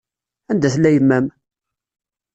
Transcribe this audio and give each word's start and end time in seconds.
Anda 0.51 0.69
tella 0.73 0.89
yemma-m? 0.95 1.25